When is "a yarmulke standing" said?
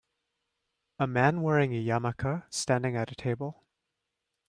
1.73-2.95